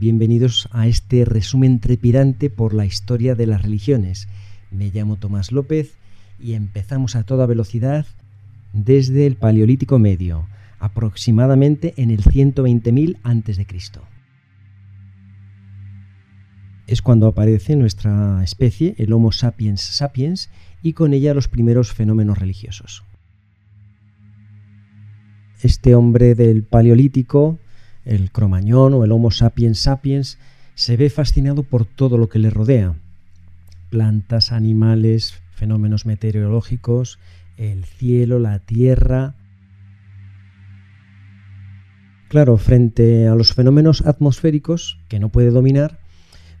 Bienvenidos 0.00 0.68
a 0.70 0.86
este 0.86 1.24
resumen 1.24 1.80
trepidante 1.80 2.50
por 2.50 2.72
la 2.72 2.86
historia 2.86 3.34
de 3.34 3.48
las 3.48 3.62
religiones. 3.62 4.28
Me 4.70 4.90
llamo 4.90 5.16
Tomás 5.16 5.50
López 5.50 5.98
y 6.38 6.52
empezamos 6.52 7.16
a 7.16 7.24
toda 7.24 7.46
velocidad 7.46 8.06
desde 8.72 9.26
el 9.26 9.34
Paleolítico 9.34 9.98
Medio, 9.98 10.46
aproximadamente 10.78 11.94
en 11.96 12.12
el 12.12 12.22
120.000 12.22 13.16
a.C. 13.24 13.66
Es 16.86 17.02
cuando 17.02 17.26
aparece 17.26 17.74
nuestra 17.74 18.44
especie, 18.44 18.94
el 18.98 19.12
Homo 19.12 19.32
sapiens 19.32 19.80
sapiens, 19.80 20.48
y 20.80 20.92
con 20.92 21.12
ella 21.12 21.34
los 21.34 21.48
primeros 21.48 21.92
fenómenos 21.92 22.38
religiosos. 22.38 23.02
Este 25.60 25.96
hombre 25.96 26.36
del 26.36 26.62
Paleolítico 26.62 27.58
el 28.08 28.32
cromañón 28.32 28.94
o 28.94 29.04
el 29.04 29.12
Homo 29.12 29.30
sapiens 29.30 29.78
sapiens 29.78 30.38
se 30.74 30.96
ve 30.96 31.10
fascinado 31.10 31.62
por 31.62 31.84
todo 31.84 32.16
lo 32.16 32.28
que 32.28 32.38
le 32.38 32.50
rodea. 32.50 32.94
Plantas, 33.90 34.50
animales, 34.50 35.34
fenómenos 35.52 36.06
meteorológicos, 36.06 37.18
el 37.56 37.84
cielo, 37.84 38.38
la 38.38 38.60
tierra. 38.60 39.34
Claro, 42.28 42.56
frente 42.56 43.28
a 43.28 43.34
los 43.34 43.54
fenómenos 43.54 44.06
atmosféricos 44.06 44.98
que 45.08 45.18
no 45.18 45.28
puede 45.28 45.50
dominar, 45.50 45.98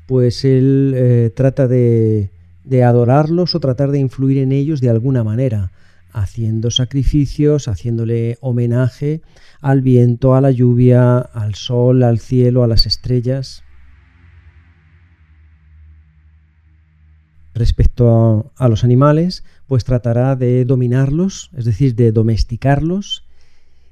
pues 0.06 0.44
él 0.44 0.92
eh, 0.96 1.30
trata 1.34 1.66
de, 1.66 2.30
de 2.64 2.84
adorarlos 2.84 3.54
o 3.54 3.60
tratar 3.60 3.90
de 3.90 3.98
influir 3.98 4.38
en 4.38 4.52
ellos 4.52 4.80
de 4.80 4.90
alguna 4.90 5.24
manera, 5.24 5.70
haciendo 6.12 6.70
sacrificios, 6.70 7.68
haciéndole 7.68 8.38
homenaje 8.40 9.22
al 9.60 9.82
viento, 9.82 10.34
a 10.34 10.40
la 10.40 10.50
lluvia, 10.50 11.18
al 11.18 11.54
sol, 11.54 12.02
al 12.02 12.18
cielo, 12.18 12.62
a 12.62 12.68
las 12.68 12.86
estrellas. 12.86 13.62
Respecto 17.54 18.52
a, 18.56 18.68
los 18.68 18.84
animales, 18.84 19.44
pues 19.66 19.84
tratará 19.84 20.36
de 20.36 20.64
dominarlos, 20.64 21.50
es 21.56 21.64
decir, 21.64 21.94
de 21.96 22.12
domesticarlos, 22.12 23.24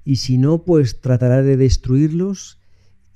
y 0.04 0.16
si 0.16 0.38
no, 0.38 0.62
pues 0.62 1.00
tratará 1.00 1.42
de 1.42 1.56
destruirlos 1.56 2.60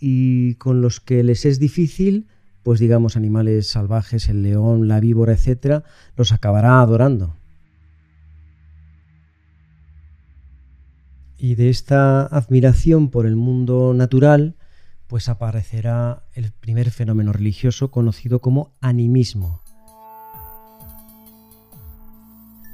y 0.00 0.55
con 0.55 0.80
los 0.80 0.98
que 0.98 1.22
les 1.22 1.44
es 1.44 1.61
difícil, 1.61 2.27
pues 2.64 2.80
digamos 2.80 3.17
animales 3.17 3.69
salvajes, 3.69 4.28
el 4.28 4.42
león, 4.42 4.89
la 4.89 4.98
víbora, 4.98 5.34
etcétera, 5.34 5.84
los 6.17 6.33
acabará 6.33 6.80
adorando. 6.80 7.36
Y 11.42 11.55
de 11.55 11.70
esta 11.70 12.27
admiración 12.27 13.08
por 13.08 13.24
el 13.24 13.34
mundo 13.34 13.94
natural, 13.94 14.56
pues 15.06 15.30
aparecerá 15.30 16.22
el 16.34 16.52
primer 16.52 16.91
fenómeno 16.91 17.33
religioso 17.33 17.91
conocido 17.91 18.41
como 18.41 18.74
animismo. 18.83 19.62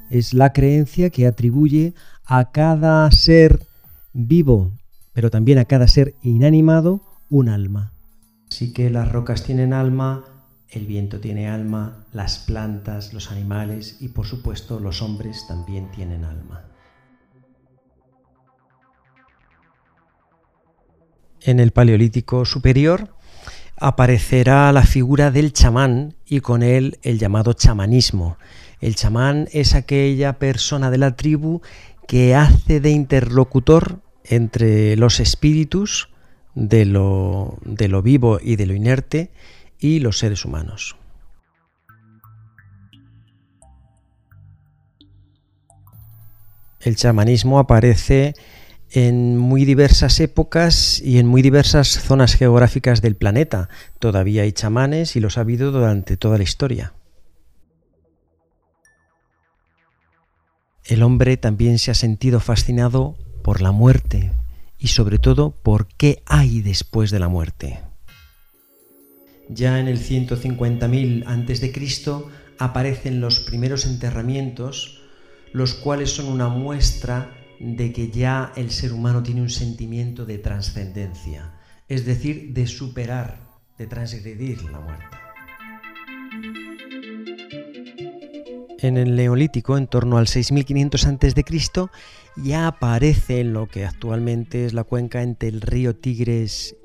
Es 0.09 0.33
la 0.33 0.51
creencia 0.51 1.09
que 1.09 1.27
atribuye 1.27 1.93
a 2.25 2.51
cada 2.51 3.09
ser 3.09 3.65
vivo, 4.11 4.73
pero 5.13 5.31
también 5.31 5.59
a 5.59 5.65
cada 5.65 5.87
ser 5.87 6.15
inanimado, 6.21 7.01
un 7.29 7.47
alma. 7.47 7.93
Así 8.51 8.73
que 8.73 8.89
las 8.89 9.09
rocas 9.09 9.43
tienen 9.43 9.71
alma, 9.71 10.25
el 10.67 10.85
viento 10.85 11.21
tiene 11.21 11.47
alma, 11.47 12.05
las 12.11 12.39
plantas, 12.39 13.13
los 13.13 13.31
animales 13.31 14.01
y 14.01 14.09
por 14.09 14.25
supuesto 14.25 14.81
los 14.81 15.01
hombres 15.01 15.45
también 15.47 15.89
tienen 15.91 16.25
alma. 16.25 16.66
En 21.41 21.59
el 21.59 21.71
Paleolítico 21.71 22.45
Superior 22.45 23.09
aparecerá 23.77 24.71
la 24.71 24.83
figura 24.83 25.31
del 25.31 25.53
chamán 25.53 26.15
y 26.25 26.39
con 26.39 26.63
él 26.63 26.97
el 27.03 27.19
llamado 27.19 27.53
chamanismo. 27.53 28.37
El 28.81 28.95
chamán 28.95 29.47
es 29.51 29.75
aquella 29.75 30.39
persona 30.39 30.89
de 30.89 30.97
la 30.97 31.15
tribu 31.15 31.61
que 32.07 32.35
hace 32.35 32.79
de 32.79 32.89
interlocutor 32.89 34.01
entre 34.23 34.95
los 34.95 35.19
espíritus 35.19 36.09
de 36.55 36.85
lo, 36.85 37.57
de 37.63 37.87
lo 37.87 38.01
vivo 38.01 38.39
y 38.41 38.55
de 38.55 38.65
lo 38.65 38.73
inerte 38.73 39.31
y 39.79 39.99
los 39.99 40.17
seres 40.17 40.43
humanos. 40.43 40.95
El 46.79 46.95
chamanismo 46.95 47.59
aparece 47.59 48.33
en 48.91 49.37
muy 49.37 49.65
diversas 49.65 50.19
épocas 50.19 51.01
y 51.01 51.19
en 51.19 51.27
muy 51.27 51.41
diversas 51.41 51.87
zonas 51.87 52.35
geográficas 52.35 53.01
del 53.01 53.15
planeta. 53.15 53.69
Todavía 53.99 54.43
hay 54.43 54.51
chamanes 54.51 55.15
y 55.15 55.19
los 55.19 55.37
ha 55.37 55.41
habido 55.41 55.71
durante 55.71 56.17
toda 56.17 56.37
la 56.37 56.43
historia. 56.43 56.93
El 60.85 61.03
hombre 61.03 61.35
también 61.35 61.79
se 61.79 61.91
ha 61.91 61.95
sentido 61.95 62.39
fascinado 62.39 63.17
por 63.43 63.61
la 63.61 63.71
muerte 63.71 64.31
y 64.79 64.87
sobre 64.87 65.19
todo 65.19 65.51
por 65.51 65.87
qué 65.87 66.23
hay 66.25 66.61
después 66.61 67.11
de 67.11 67.19
la 67.19 67.27
muerte. 67.27 67.79
Ya 69.49 69.79
en 69.79 69.87
el 69.87 69.99
150.000 69.99 71.25
a.C. 71.25 72.31
aparecen 72.57 73.21
los 73.21 73.39
primeros 73.39 73.85
enterramientos, 73.85 75.01
los 75.51 75.73
cuales 75.73 76.11
son 76.11 76.27
una 76.27 76.47
muestra 76.47 77.36
de 77.59 77.91
que 77.91 78.09
ya 78.09 78.53
el 78.55 78.71
ser 78.71 78.93
humano 78.93 79.23
tiene 79.23 79.41
un 79.41 79.49
sentimiento 79.49 80.25
de 80.25 80.37
trascendencia, 80.37 81.53
es 81.87 82.05
decir, 82.05 82.53
de 82.53 82.67
superar, 82.67 83.47
de 83.77 83.87
transgredir 83.87 84.63
la 84.63 84.79
muerte. 84.79 85.17
En 88.79 88.97
el 88.97 89.15
Neolítico, 89.15 89.75
en 89.77 89.87
torno 89.87 90.17
al 90.17 90.27
6500 90.27 91.05
a.C., 91.07 91.89
ya 92.35 92.67
aparece 92.67 93.39
en 93.39 93.53
lo 93.53 93.67
que 93.67 93.85
actualmente 93.85 94.65
es 94.65 94.73
la 94.73 94.83
cuenca 94.83 95.23
entre 95.23 95.49
el 95.49 95.61
río 95.61 95.95
Tigris 95.95 96.75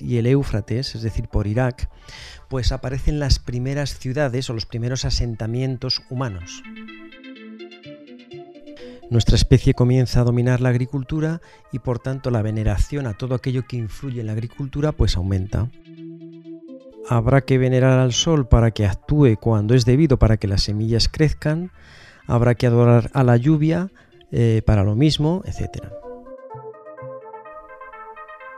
y 0.00 0.16
el 0.16 0.26
Éufrates, 0.26 0.96
es 0.96 1.02
decir, 1.02 1.28
por 1.28 1.46
Irak, 1.46 1.90
pues 2.48 2.72
aparecen 2.72 3.20
las 3.20 3.38
primeras 3.38 3.98
ciudades 3.98 4.50
o 4.50 4.54
los 4.54 4.66
primeros 4.66 5.04
asentamientos 5.04 6.02
humanos. 6.10 6.62
Nuestra 9.10 9.36
especie 9.36 9.72
comienza 9.72 10.20
a 10.20 10.24
dominar 10.24 10.60
la 10.60 10.68
agricultura 10.68 11.40
y 11.72 11.78
por 11.78 11.98
tanto 11.98 12.30
la 12.30 12.42
veneración 12.42 13.06
a 13.06 13.14
todo 13.14 13.34
aquello 13.34 13.66
que 13.66 13.78
influye 13.78 14.20
en 14.20 14.26
la 14.26 14.32
agricultura 14.32 14.92
pues 14.92 15.16
aumenta. 15.16 15.70
Habrá 17.08 17.40
que 17.40 17.56
venerar 17.56 17.98
al 17.98 18.12
sol 18.12 18.48
para 18.48 18.70
que 18.70 18.84
actúe 18.84 19.36
cuando 19.40 19.74
es 19.74 19.86
debido 19.86 20.18
para 20.18 20.36
que 20.36 20.46
las 20.46 20.64
semillas 20.64 21.08
crezcan, 21.08 21.70
habrá 22.26 22.54
que 22.54 22.66
adorar 22.66 23.10
a 23.14 23.24
la 23.24 23.38
lluvia 23.38 23.90
eh, 24.30 24.60
para 24.66 24.84
lo 24.84 24.94
mismo, 24.94 25.42
etc. 25.46 25.86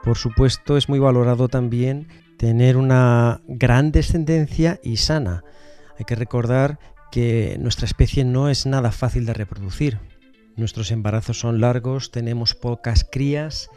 Por 0.03 0.19
supuesto 0.19 0.77
es 0.77 0.89
muy 0.89 0.99
valorado 0.99 1.47
también 1.47 2.09
tener 2.39 2.77
una 2.77 3.41
gran 3.47 3.93
descendencia 3.93 4.81
y 4.83 4.97
sana. 4.97 5.45
Hay 5.97 6.05
que 6.07 6.17
recordar 6.17 6.81
que 7.13 7.57
nuestra 7.61 7.87
especie 7.87 8.25
no 8.25 8.49
es 8.49 8.67
nada 8.67 8.91
fácil 8.91 9.27
de 9.27 9.35
reproducir. 9.35 10.10
Nuestros 10.61 10.91
embarazos 10.91 11.41
son 11.41 11.63
largos, 11.63 12.11
tenemos 12.11 12.55
pocas 12.55 13.09
crías 13.11 13.71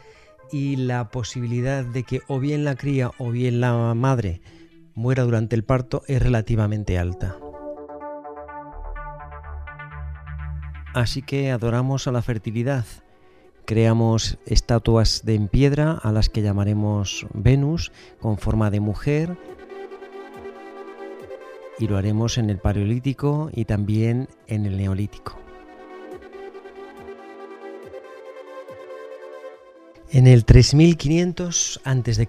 y 0.52 0.76
la 0.76 1.08
posibilidad 1.08 1.82
de 1.82 2.02
que 2.02 2.20
o 2.28 2.40
bien 2.40 2.62
la 2.62 2.76
cría 2.76 3.10
o 3.16 3.30
bien 3.30 3.58
la 3.58 3.94
madre 3.94 4.42
muera 4.94 5.22
durante 5.22 5.56
el 5.56 5.64
parto 5.64 6.02
es 6.08 6.22
relativamente 6.22 6.98
alta. 6.98 7.38
Así 10.92 11.22
que 11.22 11.52
adoramos 11.52 12.06
a 12.06 12.12
la 12.12 12.20
fertilidad. 12.20 12.84
Creamos 13.64 14.36
estatuas 14.44 15.22
de 15.24 15.36
en 15.36 15.48
piedra 15.48 15.92
a 15.92 16.12
las 16.12 16.28
que 16.28 16.42
llamaremos 16.42 17.26
Venus 17.32 17.92
con 18.20 18.36
forma 18.36 18.70
de 18.70 18.80
mujer 18.80 19.38
y 21.78 21.88
lo 21.88 21.96
haremos 21.96 22.36
en 22.36 22.50
el 22.50 22.58
Paleolítico 22.58 23.48
y 23.54 23.64
también 23.64 24.28
en 24.48 24.66
el 24.66 24.76
Neolítico. 24.76 25.43
En 30.14 30.28
el 30.28 30.44
3500 30.44 31.80
a.C., 31.82 32.28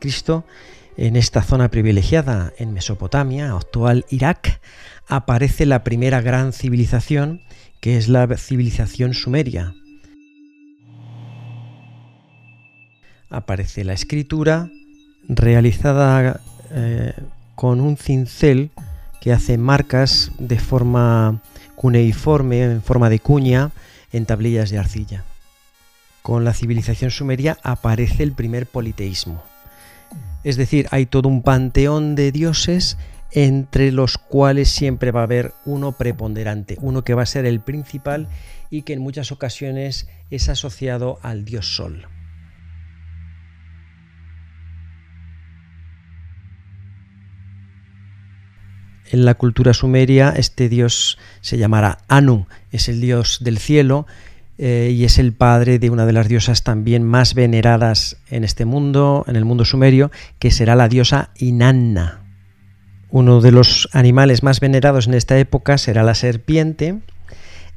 en 0.98 1.16
esta 1.16 1.44
zona 1.44 1.70
privilegiada 1.70 2.52
en 2.58 2.74
Mesopotamia, 2.74 3.52
actual 3.52 4.06
Irak, 4.10 4.60
aparece 5.08 5.68
la 5.68 5.84
primera 5.84 6.20
gran 6.20 6.52
civilización, 6.52 7.42
que 7.82 7.98
es 7.98 8.08
la 8.08 8.26
civilización 8.38 9.14
sumeria. 9.14 9.76
Aparece 13.30 13.84
la 13.84 13.94
escritura 13.94 14.72
realizada 15.28 16.42
eh, 16.72 17.14
con 17.54 17.82
un 17.82 17.98
cincel 17.98 18.72
que 19.22 19.32
hace 19.32 19.60
marcas 19.60 20.32
de 20.40 20.58
forma 20.58 21.44
cuneiforme, 21.76 22.64
en 22.64 22.82
forma 22.82 23.12
de 23.12 23.20
cuña, 23.20 23.70
en 24.12 24.26
tablillas 24.26 24.72
de 24.72 24.80
arcilla 24.80 25.24
con 26.26 26.44
la 26.44 26.56
civilización 26.56 27.12
sumeria 27.12 27.60
aparece 27.62 28.24
el 28.24 28.32
primer 28.32 28.66
politeísmo. 28.66 29.44
Es 30.44 30.58
decir, 30.58 30.88
hay 30.90 31.06
todo 31.06 31.30
un 31.30 31.44
panteón 31.44 32.16
de 32.16 32.32
dioses 32.32 32.98
entre 33.32 33.92
los 33.92 34.18
cuales 34.18 34.70
siempre 34.70 35.12
va 35.12 35.20
a 35.20 35.26
haber 35.26 35.54
uno 35.66 35.92
preponderante, 35.92 36.80
uno 36.82 37.04
que 37.04 37.14
va 37.14 37.22
a 37.22 37.28
ser 37.28 37.46
el 37.46 37.60
principal 37.60 38.28
y 38.72 38.82
que 38.82 38.94
en 38.94 39.02
muchas 39.02 39.32
ocasiones 39.32 40.08
es 40.32 40.50
asociado 40.50 41.20
al 41.22 41.46
dios 41.46 41.76
Sol. 41.76 42.08
En 49.12 49.26
la 49.26 49.36
cultura 49.36 49.76
sumeria 49.76 50.34
este 50.36 50.70
dios 50.70 51.20
se 51.42 51.60
llamará 51.60 52.00
Anu, 52.08 52.48
es 52.72 52.90
el 52.90 53.00
dios 53.00 53.44
del 53.44 53.60
cielo 53.60 54.08
eh, 54.58 54.92
y 54.94 55.04
es 55.04 55.20
el 55.20 55.34
padre 55.34 55.80
de 55.80 55.90
una 55.90 56.06
de 56.06 56.14
las 56.14 56.28
diosas 56.30 56.64
también 56.64 57.04
más 57.04 57.34
veneradas 57.34 58.18
en 58.30 58.44
este 58.44 58.66
mundo, 58.66 59.26
en 59.28 59.36
el 59.36 59.46
mundo 59.46 59.66
sumerio, 59.66 60.12
que 60.40 60.52
será 60.52 60.76
la 60.76 60.88
diosa 60.88 61.32
Inanna. 61.38 62.22
Uno 63.10 63.42
de 63.42 63.52
los 63.52 63.90
animales 63.92 64.44
más 64.44 64.60
venerados 64.60 65.08
en 65.08 65.14
esta 65.14 65.38
época 65.38 65.78
será 65.78 66.04
la 66.04 66.16
serpiente, 66.16 67.00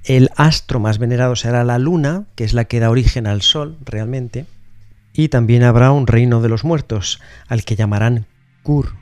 el 0.05 0.31
astro 0.37 0.81
más 0.81 0.99
venerado 0.99 1.37
será 1.37 1.65
la 1.65 1.79
luna, 1.79 2.25
que 2.35 2.45
es 2.45 2.55
la 2.55 2.65
que 2.65 2.81
da 2.81 2.91
origen 2.91 3.27
al 3.27 3.43
sol 3.43 3.77
realmente, 3.85 4.47
y 5.13 5.29
también 5.29 5.65
habrá 5.65 5.91
un 5.91 6.07
reino 6.07 6.41
de 6.41 6.49
los 6.49 6.65
muertos, 6.65 7.21
al 7.49 7.65
que 7.65 7.77
llamarán 7.77 8.27
Kur. 8.63 8.95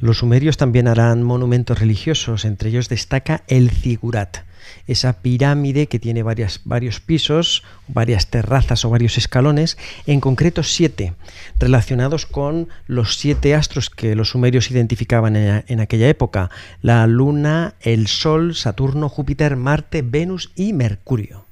Los 0.00 0.18
sumerios 0.18 0.56
también 0.56 0.88
harán 0.88 1.22
monumentos 1.22 1.78
religiosos, 1.78 2.44
entre 2.44 2.70
ellos 2.70 2.88
destaca 2.88 3.44
el 3.46 3.70
zigurat, 3.70 4.38
esa 4.86 5.14
pirámide 5.20 5.86
que 5.86 5.98
tiene 5.98 6.22
varios 6.22 7.00
pisos, 7.00 7.62
varias 7.88 8.28
terrazas 8.28 8.84
o 8.84 8.90
varios 8.90 9.18
escalones, 9.18 9.78
en 10.06 10.20
concreto 10.20 10.62
siete, 10.62 11.14
relacionados 11.58 12.26
con 12.26 12.68
los 12.86 13.16
siete 13.16 13.54
astros 13.54 13.90
que 13.90 14.14
los 14.14 14.30
sumerios 14.30 14.70
identificaban 14.70 15.36
en, 15.36 15.64
en 15.66 15.80
aquella 15.80 16.08
época, 16.08 16.50
la 16.80 17.06
Luna, 17.06 17.74
el 17.80 18.06
Sol, 18.06 18.54
Saturno, 18.54 19.08
Júpiter, 19.08 19.56
Marte, 19.56 20.02
Venus 20.02 20.52
y 20.56 20.72
Mercurio 20.72 21.46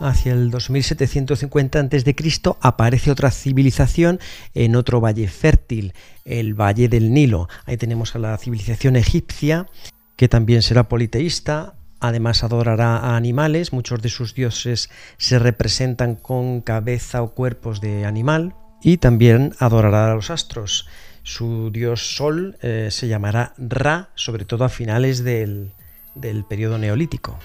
hacia 0.00 0.32
el 0.32 0.50
2750 0.50 1.78
a.C., 1.78 2.14
aparece 2.60 3.10
otra 3.10 3.30
civilización 3.30 4.18
en 4.54 4.74
otro 4.76 5.00
valle 5.00 5.28
fértil, 5.28 5.92
el 6.24 6.54
Valle 6.54 6.88
del 6.88 7.12
Nilo. 7.12 7.48
Ahí 7.66 7.76
tenemos 7.76 8.16
a 8.16 8.18
la 8.18 8.36
civilización 8.38 8.96
egipcia, 8.96 9.66
que 10.20 10.28
también 10.28 10.60
será 10.60 10.86
politeísta, 10.86 11.76
además 11.98 12.44
adorará 12.44 12.98
a 12.98 13.16
animales, 13.16 13.72
muchos 13.72 14.02
de 14.02 14.10
sus 14.10 14.34
dioses 14.34 14.90
se 15.16 15.38
representan 15.38 16.14
con 16.14 16.60
cabeza 16.60 17.22
o 17.22 17.32
cuerpos 17.32 17.80
de 17.80 18.04
animal, 18.04 18.54
y 18.82 18.98
también 18.98 19.54
adorará 19.60 20.12
a 20.12 20.14
los 20.14 20.28
astros. 20.28 20.86
Su 21.22 21.70
dios 21.70 22.16
Sol 22.16 22.58
eh, 22.60 22.88
se 22.90 23.08
llamará 23.08 23.54
Ra, 23.56 24.10
sobre 24.14 24.44
todo 24.44 24.64
a 24.64 24.68
finales 24.68 25.24
del, 25.24 25.72
del 26.14 26.44
periodo 26.44 26.76
neolítico. 26.76 27.38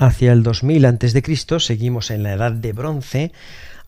Hacia 0.00 0.32
el 0.32 0.42
2000 0.42 0.84
a.C., 0.84 1.60
seguimos 1.60 2.10
en 2.10 2.24
la 2.24 2.32
Edad 2.32 2.50
de 2.50 2.72
Bronce, 2.72 3.30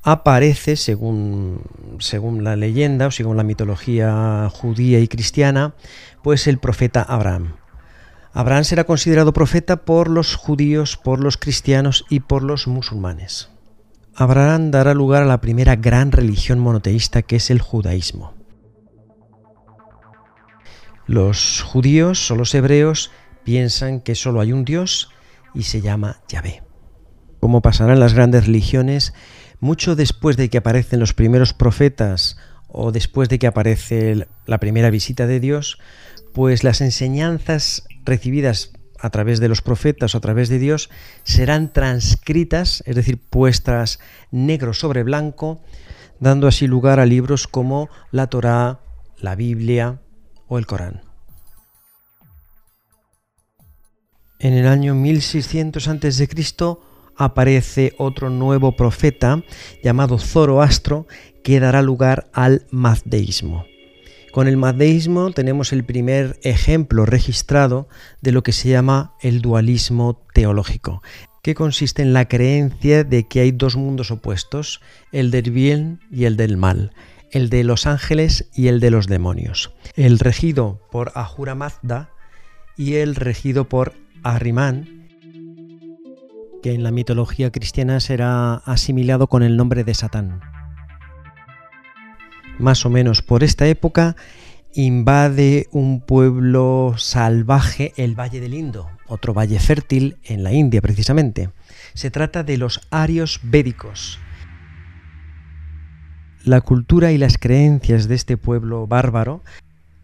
aparece, 0.03 0.77
según, 0.77 1.63
según 1.99 2.45
la 2.45 2.57
leyenda 2.57 3.07
o 3.07 3.11
según 3.11 3.37
la 3.37 3.45
mitología 3.45 4.49
judía 4.53 4.99
y 5.01 5.09
cristiana, 5.09 5.75
pues 6.23 6.47
el 6.47 6.59
profeta 6.59 7.03
Abraham. 7.03 7.55
Abraham 8.33 8.65
será 8.65 8.85
considerado 8.85 9.33
profeta 9.33 9.85
por 9.85 10.09
los 10.09 10.37
judíos, 10.37 10.97
por 10.97 11.21
los 11.21 11.37
cristianos 11.37 12.05
y 12.09 12.21
por 12.21 12.43
los 12.43 12.67
musulmanes. 12.67 13.51
Abraham 14.15 14.71
dará 14.71 14.95
lugar 14.95 15.23
a 15.23 15.27
la 15.27 15.41
primera 15.41 15.77
gran 15.77 16.13
religión 16.13 16.59
monoteísta 16.59 17.23
que 17.23 17.37
es 17.37 17.51
el 17.51 17.61
judaísmo. 17.61 18.35
Los 21.07 21.63
judíos 21.63 22.31
o 22.31 22.37
los 22.37 22.55
hebreos 22.55 23.11
piensan 23.45 24.01
que 24.01 24.15
solo 24.15 24.41
hay 24.41 24.53
un 24.53 24.65
Dios 24.65 25.11
y 25.55 25.65
se 25.65 25.81
llama 25.81 26.21
Yahvé. 26.29 26.63
Como 27.41 27.61
pasará 27.61 27.93
en 27.93 28.01
las 28.01 28.15
grandes 28.15 28.47
religiones, 28.47 29.15
mucho 29.63 29.95
después 29.95 30.37
de 30.37 30.51
que 30.51 30.59
aparecen 30.59 30.99
los 30.99 31.15
primeros 31.15 31.55
profetas 31.55 32.37
o 32.67 32.91
después 32.91 33.29
de 33.29 33.39
que 33.39 33.47
aparece 33.47 34.27
la 34.45 34.59
primera 34.59 34.91
visita 34.91 35.29
de 35.29 35.39
Dios, 35.39 35.79
pues 36.35 36.65
las 36.65 36.81
enseñanzas 36.81 37.85
recibidas 38.05 38.73
a 38.99 39.11
través 39.11 39.39
de 39.39 39.49
los 39.49 39.63
profetas 39.63 40.15
o 40.15 40.19
a 40.19 40.21
través 40.21 40.49
de 40.49 40.59
Dios 40.59 40.91
serán 41.23 41.73
transcritas, 41.73 42.83
es 42.87 42.97
decir, 42.97 43.21
puestas 43.21 44.01
negro 44.33 44.75
sobre 44.75 45.05
blanco, 45.05 45.63
dando 46.19 46.49
así 46.49 46.67
lugar 46.67 46.99
a 46.99 47.07
libros 47.07 47.47
como 47.47 47.89
la 48.11 48.27
Torá, 48.27 48.81
la 49.17 49.37
Biblia 49.37 50.01
o 50.49 50.59
el 50.59 50.67
Corán. 50.67 51.03
En 54.41 54.55
el 54.55 54.67
año 54.67 54.97
1600 54.97 55.87
a.C. 55.87 56.29
aparece 57.25 57.95
otro 57.99 58.31
nuevo 58.31 58.77
profeta 58.77 59.43
llamado 59.83 60.19
Zoroastro 60.19 61.07
que 61.43 61.61
dará 61.61 61.83
lugar 61.83 62.31
al 62.33 62.67
mazdeísmo. 62.71 63.65
Con 64.33 64.49
el 64.49 64.57
mazdeísmo 64.57 65.31
tenemos 65.31 65.73
el 65.73 65.85
primer 65.85 66.39
ejemplo 66.43 67.05
registrado 67.05 67.89
de 68.23 68.33
lo 68.33 68.43
que 68.43 68.53
se 68.53 68.71
llama 68.71 69.15
el 69.21 69.43
dualismo 69.43 70.23
teológico, 70.33 71.03
que 71.43 71.55
consiste 71.55 72.03
en 72.03 72.13
la 72.13 72.29
creencia 72.29 73.05
de 73.05 73.25
que 73.25 73.41
hay 73.41 73.53
dos 73.53 73.77
mundos 73.77 74.11
opuestos, 74.11 74.81
el 75.11 75.31
del 75.31 75.51
bien 75.51 76.01
y 76.11 76.25
el 76.25 76.37
del 76.37 76.57
mal, 76.57 76.93
el 77.31 77.51
de 77.51 77.63
los 77.65 77.87
ángeles 77.87 78.49
y 78.55 78.69
el 78.69 78.81
de 78.81 78.91
los 78.91 79.07
demonios, 79.07 79.75
el 79.97 80.19
regido 80.19 80.81
por 80.91 81.13
Ahura 81.15 81.55
Mazda 81.55 82.11
y 82.77 82.95
el 82.95 83.17
regido 83.17 83.69
por 83.69 83.93
Ahriman, 84.23 85.02
que 86.63 86.73
en 86.73 86.83
la 86.83 86.91
mitología 86.91 87.51
cristiana 87.51 88.01
será 88.01 88.55
asimilado 88.55 89.27
con 89.27 89.43
el 89.43 89.57
nombre 89.57 89.85
de 89.85 89.95
Satán. 89.95 90.41
Más 92.59 92.87
o 92.87 92.91
menos 92.91 93.23
por 93.23 93.43
esta 93.43 93.67
época 93.67 94.17
invade 94.75 95.69
un 95.73 96.01
pueblo 96.01 96.95
salvaje 96.97 97.93
el 97.97 98.19
Valle 98.19 98.41
del 98.41 98.55
Indo, 98.55 98.89
otro 99.07 99.35
valle 99.35 99.59
fértil 99.59 100.17
en 100.25 100.43
la 100.43 100.53
India 100.53 100.81
precisamente. 100.81 101.51
Se 101.95 102.11
trata 102.11 102.43
de 102.43 102.57
los 102.57 102.81
arios 102.91 103.41
védicos. 103.43 104.19
La 106.45 106.61
cultura 106.61 107.13
y 107.13 107.19
las 107.19 107.39
creencias 107.39 108.09
de 108.09 108.15
este 108.15 108.37
pueblo 108.37 108.87
bárbaro 108.87 109.43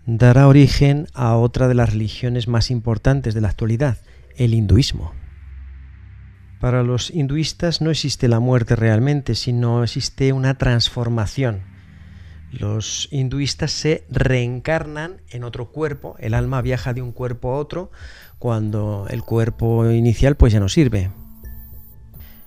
dará 0.07 0.49
origen 0.49 1.07
a 1.15 1.37
otra 1.37 1.69
de 1.69 1.75
las 1.75 1.91
religiones 1.93 2.49
más 2.49 2.71
importantes 2.71 3.35
de 3.35 3.41
la 3.41 3.49
actualidad, 3.49 3.99
el 4.37 4.55
hinduismo. 4.55 5.13
Para 6.61 6.83
los 6.83 7.11
hinduistas 7.11 7.81
no 7.81 7.91
existe 7.91 8.27
la 8.27 8.41
muerte 8.41 8.75
realmente, 8.75 9.35
sino 9.37 9.85
existe 9.85 10.33
una 10.33 10.59
transformación. 10.59 11.63
Los 12.51 13.09
hinduistas 13.13 13.71
se 13.71 14.05
reencarnan 14.11 15.21
en 15.31 15.45
otro 15.45 15.71
cuerpo, 15.71 16.17
el 16.19 16.35
alma 16.35 16.63
viaja 16.63 16.95
de 16.95 17.03
un 17.03 17.13
cuerpo 17.13 17.53
a 17.53 17.59
otro 17.59 17.91
cuando 18.39 19.07
el 19.11 19.23
cuerpo 19.23 19.89
inicial 19.91 20.37
pues 20.37 20.53
ya 20.53 20.61
no 20.61 20.69
sirve. 20.69 21.11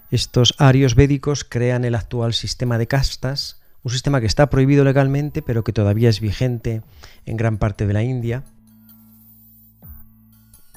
Estos 0.10 0.56
arios 0.58 0.96
védicos 0.96 1.46
crean 1.46 1.86
el 1.86 1.96
actual 1.96 2.34
sistema 2.34 2.78
de 2.78 2.88
castas, 2.88 3.62
un 3.84 3.92
sistema 3.92 4.20
que 4.20 4.28
está 4.28 4.50
prohibido 4.50 4.84
legalmente 4.84 5.42
pero 5.42 5.64
que 5.64 5.72
todavía 5.72 6.10
es 6.10 6.20
vigente 6.20 6.82
en 7.26 7.38
gran 7.38 7.58
parte 7.58 7.88
de 7.88 7.94
la 7.94 8.04
India. 8.04 8.44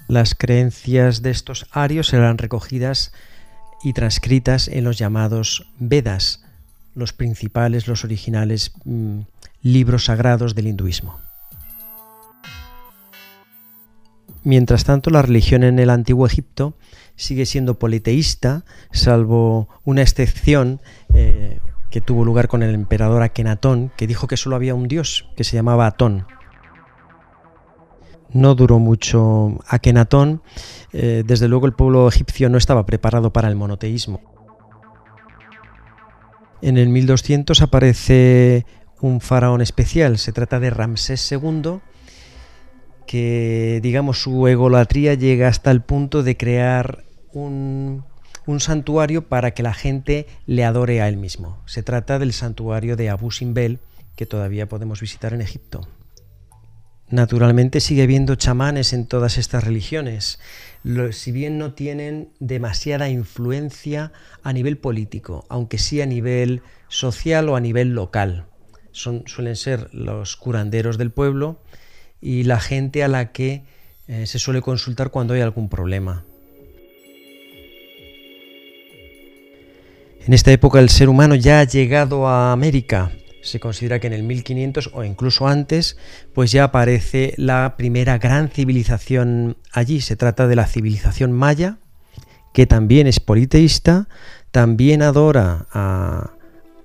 Las 0.09 0.35
creencias 0.35 1.23
de 1.23 1.31
estos 1.31 1.67
arios 1.71 2.09
serán 2.09 2.39
recogidas 2.39 3.13
y 3.83 3.93
transcritas 3.93 4.69
en 4.69 4.85
los 4.85 4.99
llamados 4.99 5.67
Vedas, 5.79 6.45
los 6.95 7.13
principales, 7.13 7.89
los 7.89 8.05
originales 8.05 8.73
mm, 8.85 9.21
libros 9.63 10.05
sagrados 10.07 10.55
del 10.55 10.69
hinduismo. 10.69 11.19
Mientras 14.43 14.85
tanto, 14.85 15.09
la 15.09 15.23
religión 15.23 15.65
en 15.65 15.79
el 15.79 15.89
antiguo 15.89 16.27
Egipto 16.27 16.75
sigue 17.17 17.47
siendo 17.47 17.79
politeísta, 17.79 18.65
salvo 18.93 19.69
una 19.85 20.03
excepción 20.03 20.81
eh, 21.15 21.61
que 21.91 22.03
tuvo 22.03 22.25
lugar 22.25 22.49
con 22.49 22.63
el 22.63 22.75
emperador 22.75 23.23
Akenatón, 23.23 23.91
que 23.97 24.07
dijo 24.07 24.27
que 24.27 24.37
solo 24.37 24.57
había 24.57 24.75
un 24.75 24.87
dios, 24.87 25.31
que 25.37 25.45
se 25.45 25.57
llamaba 25.57 25.87
Atón. 25.87 26.27
No 28.35 28.55
duró 28.55 28.79
mucho 28.79 29.59
Akenatón, 29.67 30.43
eh, 30.93 31.23
desde 31.26 31.49
luego 31.49 31.67
el 31.67 31.73
pueblo 31.73 32.07
egipcio 32.07 32.50
no 32.50 32.59
estaba 32.59 32.85
preparado 32.85 33.33
para 33.33 33.49
el 33.49 33.57
monoteísmo. 33.57 34.21
En 36.61 36.76
el 36.76 36.91
1200 36.91 37.62
aparece 37.62 38.67
un 39.00 39.23
faraón 39.23 39.62
especial, 39.62 40.19
se 40.19 40.33
trata 40.33 40.61
de 40.61 40.69
Ramsés 40.69 41.33
II, 41.33 41.79
que 43.07 43.81
digamos 43.83 44.23
su 44.23 44.47
egolatría 44.49 45.14
llega 45.14 45.49
hasta 45.49 45.71
el 45.71 45.81
punto 45.81 46.23
de 46.23 46.37
crear 46.37 47.05
un 47.33 48.05
un 48.47 48.61
santuario 48.61 49.29
para 49.29 49.53
que 49.53 49.62
la 49.62 49.75
gente 49.75 50.26
le 50.47 50.64
adore 50.64 51.00
a 51.00 51.09
él 51.09 51.17
mismo. 51.17 51.59
Se 51.67 51.83
trata 51.83 52.19
del 52.19 52.33
santuario 52.33 52.97
de 52.97 53.11
Abu 53.11 53.31
Simbel 53.31 53.81
que 54.17 54.26
todavía 54.26 54.69
podemos 54.69 55.00
visitar 55.00 55.33
en 55.35 55.41
Egipto. 55.41 55.88
Naturalmente 57.11 57.81
sigue 57.81 58.03
habiendo 58.03 58.35
chamanes 58.35 58.93
en 58.93 59.07
todas 59.07 59.37
estas 59.37 59.63
religiones, 59.63 60.41
si 61.13 61.33
bien 61.33 61.59
no 61.59 61.75
tienen 61.75 62.31
demasiada 62.41 63.09
influencia 63.11 64.13
a 64.43 64.53
nivel 64.53 64.79
político, 64.79 65.45
aunque 65.49 65.79
sí 65.79 66.01
a 66.01 66.07
nivel 66.07 66.63
social 66.89 67.49
o 67.49 67.57
a 67.57 67.61
nivel 67.61 67.95
local. 67.95 68.47
Son, 68.91 69.25
suelen 69.27 69.57
ser 69.57 69.93
los 69.93 70.37
curanderos 70.37 70.99
del 70.99 71.11
pueblo 71.11 71.61
y 72.21 72.45
la 72.45 72.59
gente 72.59 73.05
a 73.05 73.09
la 73.09 73.33
que 73.33 73.65
eh, 74.07 74.27
se 74.27 74.39
suele 74.39 74.63
consultar 74.63 75.11
cuando 75.11 75.35
hay 75.35 75.41
algún 75.41 75.69
problema. 75.69 76.25
En 80.27 80.33
esta 80.33 80.53
época 80.53 80.79
el 80.81 80.89
ser 80.89 81.11
humano 81.11 81.35
ya 81.35 81.61
ha 81.61 81.65
llegado 81.65 82.27
a 82.27 82.53
América. 82.53 83.13
Se 83.45 83.61
considera 83.61 84.01
que 84.01 84.07
en 84.07 84.15
el 84.15 84.23
1500 84.23 84.91
o 84.95 85.05
incluso 85.05 85.47
antes, 85.47 85.99
pues 86.33 86.51
ya 86.51 86.65
aparece 86.65 87.35
la 87.37 87.77
primera 87.77 88.19
gran 88.19 88.49
civilización 88.49 89.59
allí. 89.71 90.01
Se 90.01 90.17
trata 90.17 90.49
de 90.49 90.57
la 90.57 90.67
civilización 90.67 91.31
maya, 91.31 91.77
que 92.55 92.67
también 92.67 93.07
es 93.07 93.21
politeísta, 93.21 94.09
también 94.51 95.03
adora 95.03 95.67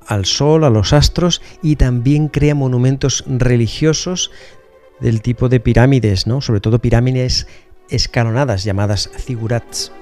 al 0.05 0.25
sol, 0.25 0.65
a 0.65 0.69
los 0.69 0.91
astros 0.91 1.41
y 1.63 1.77
también 1.77 2.27
crea 2.27 2.55
monumentos 2.55 3.23
religiosos 3.27 4.31
del 4.99 5.21
tipo 5.21 5.47
de 5.47 5.59
pirámides, 5.59 6.27
¿no? 6.27 6.41
sobre 6.41 6.59
todo 6.59 6.79
pirámides 6.79 7.47
escalonadas 7.89 8.63
llamadas 8.63 9.09
zigurats. 9.17 9.93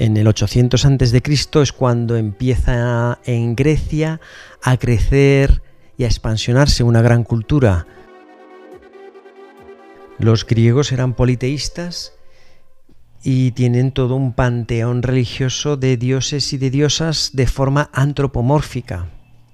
En 0.00 0.16
el 0.16 0.28
800 0.28 0.86
a.C. 0.86 1.22
es 1.60 1.72
cuando 1.74 2.16
empieza 2.16 3.18
en 3.26 3.54
Grecia 3.54 4.18
a 4.62 4.78
crecer 4.78 5.60
y 5.98 6.04
a 6.04 6.06
expansionarse 6.06 6.82
una 6.82 7.02
gran 7.02 7.22
cultura. 7.22 7.86
Los 10.18 10.46
griegos 10.46 10.92
eran 10.92 11.12
politeístas 11.12 12.14
y 13.22 13.50
tienen 13.50 13.92
todo 13.92 14.16
un 14.16 14.32
panteón 14.32 15.02
religioso 15.02 15.76
de 15.76 15.98
dioses 15.98 16.50
y 16.54 16.56
de 16.56 16.70
diosas 16.70 17.32
de 17.34 17.46
forma 17.46 17.90
antropomórfica. 17.92 19.10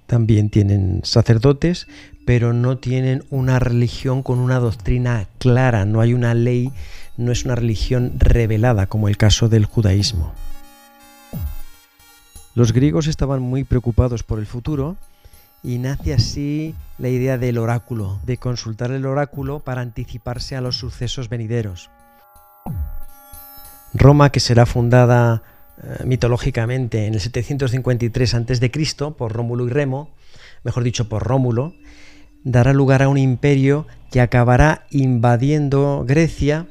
También 0.07 0.50
tienen 0.50 1.00
sacerdotes, 1.03 1.88
pero 2.26 2.52
no 2.52 2.76
tienen 2.76 3.25
una 3.30 3.59
religión 3.59 4.23
con 4.23 4.38
una 4.38 4.59
doctrina 4.59 5.26
clara, 5.38 5.87
no 5.87 6.02
hay 6.02 6.12
una 6.12 6.35
ley 6.35 6.73
no 7.16 7.33
es 7.33 7.45
una 7.45 7.54
religión 7.54 8.12
revelada 8.18 8.87
como 8.87 9.09
el 9.09 9.16
caso 9.16 9.49
del 9.49 9.64
judaísmo. 9.64 10.33
Los 12.54 12.73
griegos 12.73 13.06
estaban 13.06 13.42
muy 13.42 13.64
preocupados 13.64 14.23
por 14.23 14.38
el 14.38 14.47
futuro 14.47 14.97
y 15.62 15.78
nace 15.78 16.14
así 16.14 16.75
la 16.99 17.09
idea 17.09 17.38
del 17.38 17.59
oráculo, 17.59 18.18
de 18.25 18.38
consultar 18.38 18.90
el 18.92 19.04
oráculo 19.04 19.61
para 19.61 19.83
anticiparse 19.83 20.56
a 20.56 20.61
los 20.61 20.76
sucesos 20.76 21.28
venideros. 21.28 21.90
Roma, 23.92 24.30
que 24.30 24.40
será 24.40 24.66
fundada 24.66 25.42
eh, 25.83 26.04
mitológicamente 26.04 27.06
en 27.06 27.14
el 27.14 27.21
753 27.21 28.35
a.C. 28.35 28.71
por 29.16 29.33
Rómulo 29.33 29.66
y 29.66 29.71
Remo, 29.71 30.11
mejor 30.64 30.83
dicho 30.83 31.09
por 31.09 31.25
Rómulo, 31.25 31.75
dará 32.47 32.73
lugar 32.73 33.03
a 33.03 33.09
un 33.09 33.19
imperio 33.19 33.87
que 34.12 34.21
acabará 34.21 34.87
invadiendo 34.91 36.05
Grecia 36.07 36.67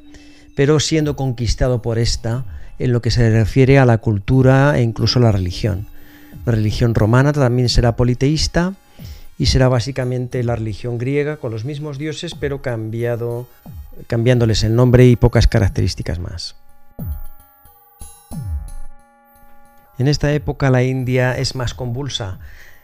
pero 0.55 0.79
siendo 0.79 1.17
conquistado 1.17 1.81
por 1.81 1.99
esta 1.99 2.45
en 2.79 2.93
lo 2.93 3.01
que 3.01 3.11
se 3.11 3.29
refiere 3.29 3.77
a 3.77 3.85
la 3.85 3.97
cultura 3.97 4.77
e 4.77 4.81
incluso 4.81 5.19
a 5.19 5.23
la 5.23 5.31
religión. 5.33 5.87
La 6.45 6.53
religión 6.53 6.95
romana 6.95 7.33
también 7.33 7.67
será 7.67 7.97
politeísta 7.97 8.73
y 9.37 9.47
será 9.47 9.67
básicamente 9.67 10.41
la 10.43 10.55
religión 10.55 10.97
griega 10.97 11.37
con 11.37 11.51
los 11.51 11.65
mismos 11.65 11.97
dioses, 11.97 12.35
pero 12.35 12.61
cambiado, 12.61 13.47
cambiándoles 14.07 14.63
el 14.63 14.75
nombre 14.75 15.05
y 15.07 15.17
pocas 15.17 15.47
características 15.47 16.19
más. 16.19 16.55
En 19.97 20.07
esta 20.07 20.33
época 20.33 20.69
la 20.69 20.83
India 20.83 21.37
es 21.37 21.55
más 21.55 21.73
convulsa. 21.73 22.39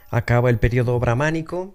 Acaba 0.09 0.49
el 0.49 0.59
periodo 0.59 0.99
brahmánico 0.99 1.73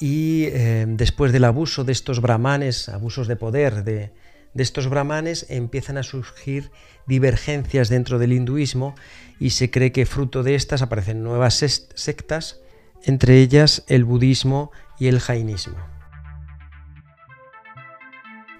y 0.00 0.44
eh, 0.46 0.86
después 0.88 1.32
del 1.32 1.44
abuso 1.44 1.84
de 1.84 1.92
estos 1.92 2.20
brahmanes, 2.20 2.88
abusos 2.88 3.28
de 3.28 3.36
poder 3.36 3.84
de, 3.84 4.12
de 4.54 4.62
estos 4.62 4.88
brahmanes 4.88 5.46
empiezan 5.48 5.98
a 5.98 6.02
surgir 6.02 6.70
divergencias 7.06 7.88
dentro 7.88 8.18
del 8.18 8.32
hinduismo 8.32 8.94
y 9.38 9.50
se 9.50 9.70
cree 9.70 9.92
que 9.92 10.06
fruto 10.06 10.42
de 10.42 10.54
estas 10.54 10.80
aparecen 10.80 11.22
nuevas 11.22 11.54
sectas, 11.54 12.60
entre 13.02 13.40
ellas 13.40 13.84
el 13.88 14.04
budismo 14.04 14.70
y 14.98 15.08
el 15.08 15.20
jainismo. 15.20 15.76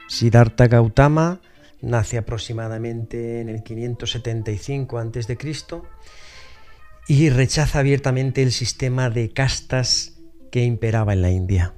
Siddhartha 0.08 0.66
Gautama 0.66 1.40
nace 1.80 2.18
aproximadamente 2.18 3.40
en 3.40 3.48
el 3.48 3.62
575 3.62 4.98
a.C. 4.98 5.38
y 7.08 7.30
rechaza 7.30 7.78
abiertamente 7.78 8.42
el 8.42 8.52
sistema 8.52 9.10
de 9.10 9.32
castas 9.32 10.13
que 10.54 10.62
imperaba 10.62 11.14
en 11.14 11.20
la 11.20 11.32
India. 11.32 11.74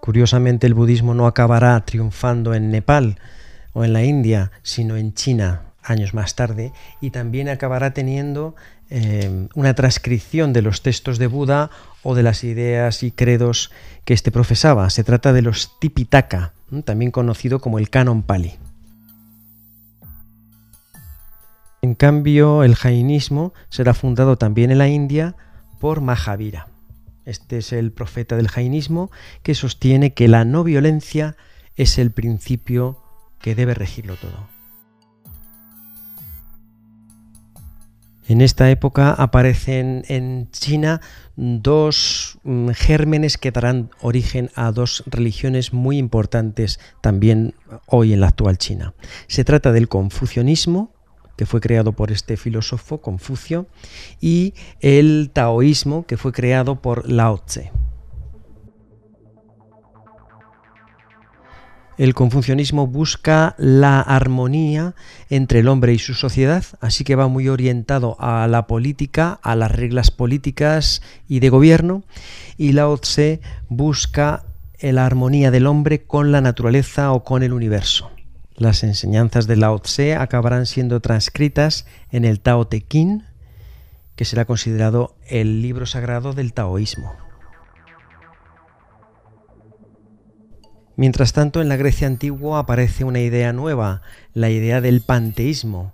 Curiosamente 0.00 0.66
el 0.66 0.74
budismo 0.74 1.14
no 1.14 1.28
acabará 1.28 1.80
triunfando 1.84 2.52
en 2.52 2.72
Nepal 2.72 3.20
o 3.72 3.84
en 3.84 3.92
la 3.92 4.02
India, 4.02 4.50
sino 4.64 4.96
en 4.96 5.14
China 5.14 5.66
años 5.80 6.12
más 6.12 6.34
tarde, 6.34 6.72
y 7.00 7.10
también 7.10 7.48
acabará 7.48 7.94
teniendo 7.94 8.56
eh, 8.90 9.46
una 9.54 9.74
transcripción 9.74 10.52
de 10.52 10.62
los 10.62 10.82
textos 10.82 11.18
de 11.18 11.28
Buda 11.28 11.70
o 12.02 12.16
de 12.16 12.24
las 12.24 12.42
ideas 12.42 13.04
y 13.04 13.12
credos 13.12 13.70
que 14.04 14.14
éste 14.14 14.32
profesaba. 14.32 14.90
Se 14.90 15.04
trata 15.04 15.32
de 15.32 15.42
los 15.42 15.78
Tipitaka, 15.78 16.52
también 16.84 17.12
conocido 17.12 17.60
como 17.60 17.78
el 17.78 17.90
Canon 17.90 18.24
Pali. 18.24 18.54
En 21.80 21.94
cambio, 21.94 22.64
el 22.64 22.74
jainismo 22.74 23.54
será 23.68 23.94
fundado 23.94 24.36
también 24.36 24.72
en 24.72 24.78
la 24.78 24.88
India 24.88 25.36
por 25.78 26.00
Mahavira. 26.00 26.73
Este 27.24 27.58
es 27.58 27.72
el 27.72 27.92
profeta 27.92 28.36
del 28.36 28.48
jainismo 28.48 29.10
que 29.42 29.54
sostiene 29.54 30.14
que 30.14 30.28
la 30.28 30.44
no 30.44 30.64
violencia 30.64 31.36
es 31.76 31.98
el 31.98 32.10
principio 32.10 33.02
que 33.40 33.54
debe 33.54 33.74
regirlo 33.74 34.16
todo. 34.16 34.54
En 38.26 38.40
esta 38.40 38.70
época 38.70 39.12
aparecen 39.12 40.02
en 40.08 40.50
China 40.50 41.02
dos 41.36 42.38
mm, 42.42 42.70
gérmenes 42.70 43.36
que 43.36 43.50
darán 43.50 43.90
origen 44.00 44.50
a 44.54 44.72
dos 44.72 45.04
religiones 45.06 45.74
muy 45.74 45.98
importantes 45.98 46.80
también 47.02 47.54
hoy 47.86 48.14
en 48.14 48.20
la 48.20 48.28
actual 48.28 48.56
China. 48.56 48.94
Se 49.26 49.44
trata 49.44 49.72
del 49.72 49.88
confucianismo 49.88 50.93
que 51.36 51.46
fue 51.46 51.60
creado 51.60 51.92
por 51.92 52.12
este 52.12 52.36
filósofo 52.36 53.00
Confucio, 53.00 53.66
y 54.20 54.54
el 54.80 55.30
taoísmo, 55.32 56.06
que 56.06 56.16
fue 56.16 56.32
creado 56.32 56.80
por 56.80 57.08
Lao 57.08 57.38
Tse. 57.38 57.72
El 61.96 62.12
confucianismo 62.14 62.88
busca 62.88 63.54
la 63.56 64.00
armonía 64.00 64.96
entre 65.30 65.60
el 65.60 65.68
hombre 65.68 65.92
y 65.92 66.00
su 66.00 66.14
sociedad, 66.14 66.64
así 66.80 67.04
que 67.04 67.14
va 67.14 67.28
muy 67.28 67.48
orientado 67.48 68.16
a 68.18 68.48
la 68.48 68.66
política, 68.66 69.38
a 69.42 69.54
las 69.54 69.70
reglas 69.70 70.10
políticas 70.10 71.02
y 71.28 71.38
de 71.38 71.50
gobierno, 71.50 72.02
y 72.56 72.72
Lao 72.72 72.98
Tse 72.98 73.40
busca 73.68 74.44
la 74.80 75.06
armonía 75.06 75.52
del 75.52 75.68
hombre 75.68 76.02
con 76.02 76.32
la 76.32 76.40
naturaleza 76.40 77.12
o 77.12 77.22
con 77.22 77.44
el 77.44 77.52
universo. 77.52 78.10
Las 78.56 78.84
enseñanzas 78.84 79.48
de 79.48 79.56
Lao 79.56 79.80
Tse 79.80 80.14
acabarán 80.14 80.66
siendo 80.66 81.00
transcritas 81.00 81.86
en 82.10 82.24
el 82.24 82.40
Tao 82.40 82.68
Te 82.68 82.86
Ching, 82.86 83.24
que 84.14 84.24
será 84.24 84.44
considerado 84.44 85.16
el 85.26 85.60
libro 85.60 85.86
sagrado 85.86 86.34
del 86.34 86.52
taoísmo. 86.52 87.16
Mientras 90.96 91.32
tanto, 91.32 91.60
en 91.60 91.68
la 91.68 91.74
Grecia 91.76 92.06
antigua 92.06 92.60
aparece 92.60 93.02
una 93.02 93.18
idea 93.18 93.52
nueva, 93.52 94.02
la 94.32 94.50
idea 94.50 94.80
del 94.80 95.00
panteísmo. 95.00 95.92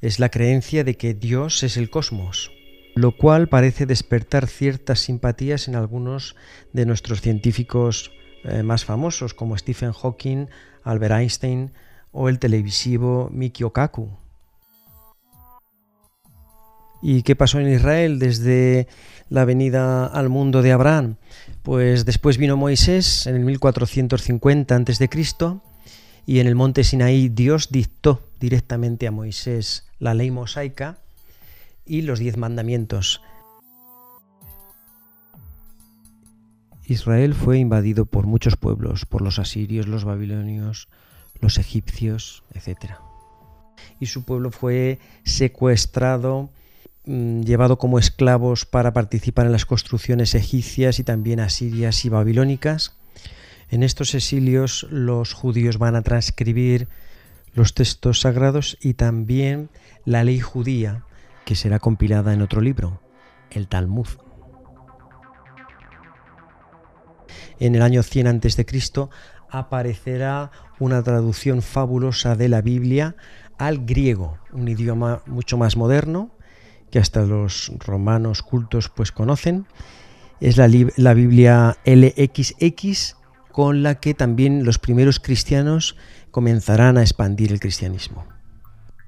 Es 0.00 0.18
la 0.18 0.30
creencia 0.30 0.82
de 0.84 0.96
que 0.96 1.12
Dios 1.12 1.62
es 1.62 1.76
el 1.76 1.90
cosmos, 1.90 2.50
lo 2.94 3.14
cual 3.14 3.50
parece 3.50 3.84
despertar 3.84 4.46
ciertas 4.46 5.00
simpatías 5.00 5.68
en 5.68 5.74
algunos 5.74 6.34
de 6.72 6.86
nuestros 6.86 7.20
científicos 7.20 8.10
eh, 8.44 8.62
más 8.62 8.86
famosos, 8.86 9.34
como 9.34 9.58
Stephen 9.58 9.92
Hawking, 9.92 10.46
Albert 10.82 11.12
Einstein 11.12 11.72
o 12.12 12.28
el 12.28 12.38
televisivo 12.38 13.28
Mikio 13.32 13.70
Kaku. 13.70 14.08
¿Y 17.02 17.22
qué 17.22 17.34
pasó 17.34 17.60
en 17.60 17.72
Israel 17.72 18.18
desde 18.18 18.86
la 19.30 19.44
venida 19.44 20.06
al 20.06 20.28
mundo 20.28 20.60
de 20.60 20.72
Abraham? 20.72 21.16
Pues 21.62 22.04
después 22.04 22.36
vino 22.36 22.56
Moisés 22.56 23.26
en 23.26 23.36
el 23.36 23.44
1450 23.44 24.76
a.C. 24.76 25.08
y 26.26 26.40
en 26.40 26.46
el 26.46 26.54
monte 26.54 26.84
Sinaí 26.84 27.30
Dios 27.30 27.70
dictó 27.70 28.20
directamente 28.38 29.06
a 29.06 29.10
Moisés 29.10 29.86
la 29.98 30.14
ley 30.14 30.30
mosaica 30.30 30.98
y 31.86 32.02
los 32.02 32.18
diez 32.18 32.36
mandamientos. 32.36 33.22
Israel 36.84 37.34
fue 37.34 37.58
invadido 37.58 38.04
por 38.04 38.26
muchos 38.26 38.56
pueblos, 38.56 39.06
por 39.06 39.22
los 39.22 39.38
asirios, 39.38 39.86
los 39.86 40.04
babilonios, 40.04 40.88
los 41.40 41.58
egipcios, 41.58 42.44
etc. 42.54 42.92
Y 43.98 44.06
su 44.06 44.24
pueblo 44.24 44.50
fue 44.50 44.98
secuestrado, 45.24 46.50
mm, 47.06 47.42
llevado 47.42 47.78
como 47.78 47.98
esclavos 47.98 48.66
para 48.66 48.92
participar 48.92 49.46
en 49.46 49.52
las 49.52 49.66
construcciones 49.66 50.34
egipcias 50.34 50.98
y 50.98 51.04
también 51.04 51.40
asirias 51.40 52.04
y 52.04 52.08
babilónicas. 52.08 52.96
En 53.70 53.82
estos 53.82 54.14
exilios 54.14 54.86
los 54.90 55.32
judíos 55.32 55.78
van 55.78 55.96
a 55.96 56.02
transcribir 56.02 56.88
los 57.54 57.74
textos 57.74 58.20
sagrados 58.20 58.76
y 58.80 58.94
también 58.94 59.70
la 60.04 60.24
ley 60.24 60.40
judía, 60.40 61.04
que 61.44 61.54
será 61.54 61.78
compilada 61.78 62.32
en 62.32 62.42
otro 62.42 62.60
libro, 62.60 63.00
el 63.50 63.68
Talmud. 63.68 64.08
En 67.58 67.74
el 67.74 67.82
año 67.82 68.02
100 68.02 68.26
a.C. 68.26 68.66
aparecerá 69.50 70.50
una 70.80 71.02
traducción 71.02 71.62
fabulosa 71.62 72.34
de 72.34 72.48
la 72.48 72.62
Biblia 72.62 73.14
al 73.58 73.84
griego, 73.84 74.38
un 74.52 74.66
idioma 74.66 75.22
mucho 75.26 75.56
más 75.56 75.76
moderno 75.76 76.30
que 76.90 76.98
hasta 76.98 77.22
los 77.22 77.70
romanos 77.78 78.42
cultos 78.42 78.88
pues 78.88 79.12
conocen. 79.12 79.66
Es 80.40 80.56
la, 80.56 80.68
la 80.96 81.14
Biblia 81.14 81.76
LXX 81.84 83.16
con 83.52 83.82
la 83.82 83.96
que 83.96 84.14
también 84.14 84.64
los 84.64 84.78
primeros 84.78 85.20
cristianos 85.20 85.96
comenzarán 86.30 86.96
a 86.96 87.02
expandir 87.02 87.52
el 87.52 87.60
cristianismo. 87.60 88.26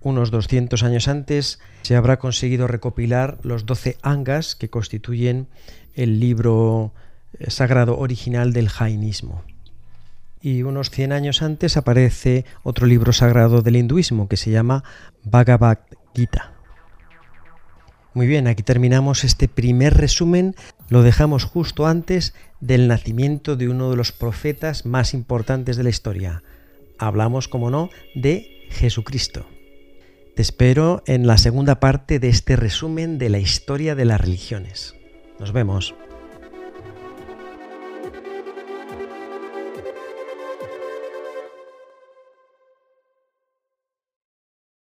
Unos 0.01 0.31
200 0.31 0.83
años 0.83 1.09
antes 1.09 1.61
se 1.83 1.97
habrá 1.97 2.19
conseguido 2.19 2.67
recopilar 2.67 3.39
los 3.43 3.67
12 3.67 3.99
angas 4.03 4.57
que 4.57 4.69
constituyen 4.69 5.49
el 5.95 6.19
libro 6.19 6.93
eh, 7.39 7.51
sagrado 7.51 7.99
original 7.99 8.53
del 8.53 8.69
jainismo. 8.69 9.43
Y 10.43 10.65
unos 10.65 10.91
100 10.91 11.13
años 11.13 11.41
antes 11.41 11.77
aparece 11.77 12.45
otro 12.65 12.87
libro 12.87 13.13
sagrado 13.13 13.63
del 13.63 13.77
hinduismo 13.77 14.29
que 14.29 14.37
se 14.37 14.51
llama 14.51 14.83
Bhagavad 15.23 15.79
Gita. 16.15 16.53
Muy 18.13 18.27
bien, 18.27 18.47
aquí 18.47 18.63
terminamos 18.63 19.25
este 19.25 19.49
primer 19.49 19.95
resumen. 19.95 20.55
Lo 20.89 21.03
dejamos 21.03 21.45
justo 21.45 21.87
antes 21.87 22.35
del 22.61 22.89
nacimiento 22.89 23.57
de 23.57 23.69
uno 23.69 23.91
de 23.91 23.97
los 23.97 24.13
profetas 24.13 24.85
más 24.85 25.15
importantes 25.15 25.77
de 25.77 25.85
la 25.85 25.91
historia. 25.91 26.43
Hablamos, 26.99 27.49
como 27.49 27.71
no, 27.71 27.89
de 28.15 28.67
Jesucristo. 28.69 29.47
Te 30.37 30.43
espero 30.43 31.03
en 31.07 31.27
la 31.27 31.39
segunda 31.39 31.81
parte 31.81 32.19
de 32.19 32.29
este 32.29 32.57
resumen 32.57 33.19
de 33.19 33.31
la 33.31 33.39
historia 33.39 33.95
de 33.95 34.05
las 34.05 34.21
religiones. 34.21 34.95
Nos 35.39 35.53
vemos. 35.53 35.95